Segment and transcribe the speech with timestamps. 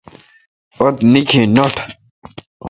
[0.81, 1.75] اُتھ نیکھ نٹ۔